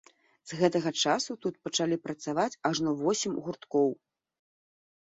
З 0.51 0.55
гэтага 0.61 0.93
часу 1.01 1.31
тут 1.47 1.59
пачалі 1.67 2.01
працаваць 2.09 2.49
ажно 2.71 2.95
восем 3.05 3.39
гурткоў. 3.47 3.89